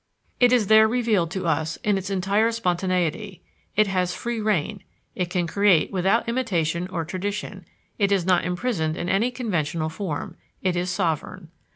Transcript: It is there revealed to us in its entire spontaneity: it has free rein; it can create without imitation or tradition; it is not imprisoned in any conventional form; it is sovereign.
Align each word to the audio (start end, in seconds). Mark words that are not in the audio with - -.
It 0.39 0.51
is 0.51 0.65
there 0.65 0.87
revealed 0.87 1.29
to 1.29 1.45
us 1.45 1.77
in 1.83 1.95
its 1.95 2.09
entire 2.09 2.51
spontaneity: 2.51 3.43
it 3.75 3.85
has 3.85 4.15
free 4.15 4.41
rein; 4.41 4.83
it 5.13 5.29
can 5.29 5.45
create 5.45 5.91
without 5.91 6.27
imitation 6.27 6.87
or 6.87 7.05
tradition; 7.05 7.65
it 7.99 8.11
is 8.11 8.25
not 8.25 8.43
imprisoned 8.43 8.97
in 8.97 9.07
any 9.09 9.29
conventional 9.29 9.89
form; 9.89 10.37
it 10.63 10.75
is 10.75 10.89
sovereign. 10.89 11.49